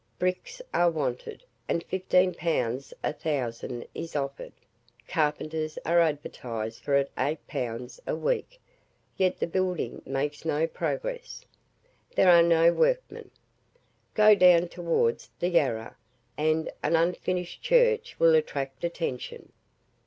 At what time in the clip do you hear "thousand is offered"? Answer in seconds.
3.13-4.51